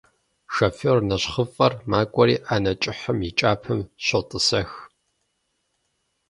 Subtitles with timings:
[0.55, 4.71] Шофёр нэщхъыфӀэр макӀуэри ӏэнэ кӀыхьым и кӀапэм щотӀысэх.